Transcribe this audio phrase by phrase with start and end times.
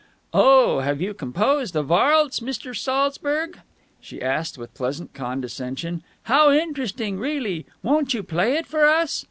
[0.33, 2.75] "Oh, have you composed a varlse, Mr.
[2.75, 3.59] Saltzburg?"
[3.99, 6.01] she asked with pleasant condescension.
[6.23, 7.67] "How interesting, really!
[7.83, 9.19] Won't you play it for us?"